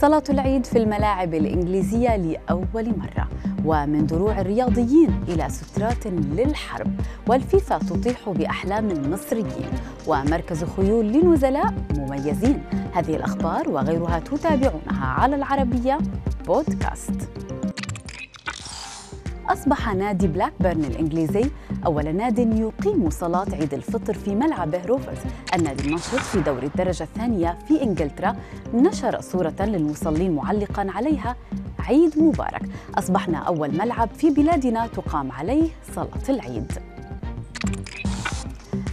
[0.00, 3.28] صلاة العيد في الملاعب الإنجليزية لأول مرة
[3.64, 9.70] ومن دروع الرياضيين إلى سترات للحرب والفيفا تطيح بأحلام المصريين
[10.06, 12.62] ومركز خيول لنزلاء مميزين.
[12.94, 15.98] هذه الأخبار وغيرها تتابعونها على العربية
[16.46, 17.28] بودكاست.
[19.48, 21.50] أصبح نادي بلاك بيرن الإنجليزي
[21.86, 25.18] أول ناد يقيم صلاة عيد الفطر في ملعبه روفرز.
[25.54, 28.36] النادي النشط في دوري الدرجة الثانية في إنجلترا
[28.74, 31.36] نشر صورة للمصلين معلقا عليها
[31.78, 32.62] عيد مبارك.
[32.98, 36.72] أصبحنا أول ملعب في بلادنا تقام عليه صلاة العيد.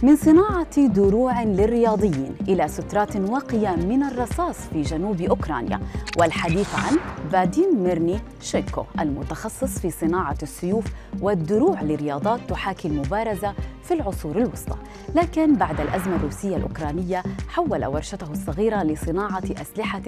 [0.02, 5.80] من صناعة دروع للرياضيين إلى سترات واقية من الرصاص في جنوب أوكرانيا
[6.18, 6.98] والحديث عن
[7.32, 10.84] فاديم ميرني شيكو المتخصص في صناعة السيوف
[11.20, 14.76] والدروع لرياضات تحاكي المبارزة في العصور الوسطى.
[15.14, 20.02] لكن بعد الأزمة الروسية الأوكرانية حول ورشته الصغيرة لصناعة أسلحة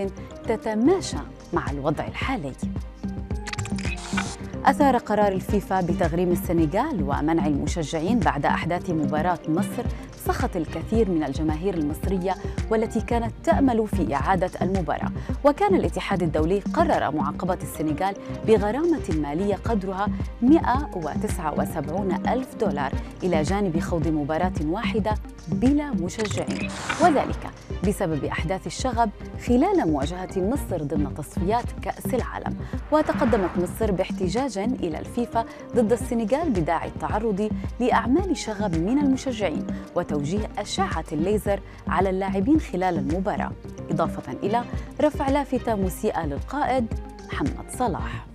[0.48, 1.16] تتماشى
[1.52, 2.52] مع الوضع الحالي.
[4.66, 9.84] أثار قرار الفيفا بتغريم السنغال ومنع المشجعين بعد أحداث مباراة مصر
[10.26, 12.34] سخط الكثير من الجماهير المصرية
[12.70, 15.10] والتي كانت تأمل في إعادة المباراة.
[15.44, 18.14] وكان الاتحاد الدولي قرر معاقبة السنغال
[18.46, 20.08] بغرامة مالية قدرها
[20.42, 25.14] 179 ألف دولار إلى جانب خوض مباراة واحدة
[25.48, 26.70] بلا مشجعين.
[27.02, 27.50] وذلك
[27.88, 29.10] بسبب أحداث الشغب
[29.46, 32.56] خلال مواجهة مصر ضمن تصفيات كأس العالم.
[32.92, 35.44] وتقدمت مصر باحتجاج إلى الفيفا
[35.76, 39.66] ضد السنغال بداعي التعرض لأعمال شغب من المشجعين
[39.96, 43.52] وتوجيه أشعة الليزر على اللاعبين خلال المباراة.
[43.90, 44.64] إضافة إلى
[45.00, 46.86] رفع لافتة مسيئة للقائد
[47.26, 48.26] محمد صلاح.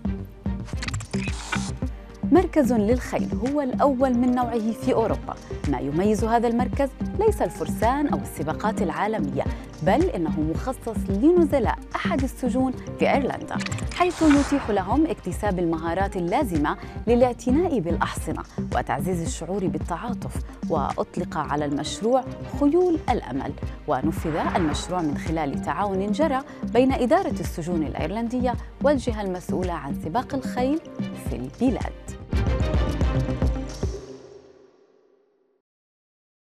[2.32, 5.36] مركز للخيل هو الأول من نوعه في أوروبا.
[5.70, 9.44] ما يميز هذا المركز ليس الفرسان أو السباقات العالمية
[9.84, 13.58] بل إنه مخصص لنزلاء أحد السجون في أيرلندا
[13.94, 18.44] حيث يتيح لهم اكتساب المهارات اللازمة للاعتناء بالأحصنة
[18.76, 20.36] وتعزيز الشعور بالتعاطف
[20.70, 22.24] وأطلق على المشروع
[22.60, 23.54] خيول الأمل.
[23.88, 26.40] ونفذ المشروع من خلال تعاون جرى
[26.74, 28.54] بين إدارة السجون الأيرلندية
[28.84, 30.80] والجهة المسؤولة عن سباق الخيل
[31.30, 32.11] في البلاد.